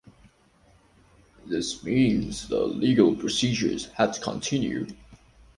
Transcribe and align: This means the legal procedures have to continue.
This 1.45 1.83
means 1.83 2.47
the 2.47 2.61
legal 2.65 3.15
procedures 3.15 3.85
have 3.97 4.15
to 4.15 4.19
continue. 4.21 4.87